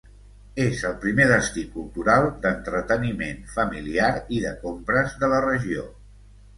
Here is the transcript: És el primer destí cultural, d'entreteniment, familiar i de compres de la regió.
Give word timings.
És 0.61 0.79
el 0.91 0.95
primer 1.03 1.27
destí 1.31 1.65
cultural, 1.75 2.27
d'entreteniment, 2.47 3.47
familiar 3.61 4.11
i 4.41 4.45
de 4.49 4.59
compres 4.69 5.19
de 5.25 5.35
la 5.37 5.49
regió. 5.51 5.91